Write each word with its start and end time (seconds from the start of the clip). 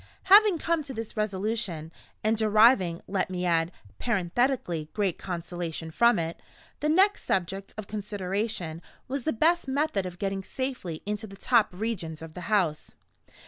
Having 0.33 0.57
come 0.57 0.81
to 0.85 0.95
this 0.95 1.15
resolution 1.15 1.91
(and 2.23 2.35
deriving, 2.35 3.03
let 3.07 3.29
me 3.29 3.45
add, 3.45 3.71
parenthetically, 3.99 4.89
great 4.93 5.19
consolation 5.19 5.91
from 5.91 6.17
it), 6.17 6.41
the 6.79 6.89
next 6.89 7.23
subject 7.23 7.71
of 7.77 7.85
consideration 7.85 8.81
was 9.07 9.25
the 9.25 9.31
best 9.31 9.67
method 9.67 10.07
of 10.07 10.17
getting 10.17 10.43
safely 10.43 11.03
into 11.05 11.27
the 11.27 11.37
top 11.37 11.69
regions 11.71 12.23
of 12.23 12.33
the 12.33 12.49
house. 12.49 12.95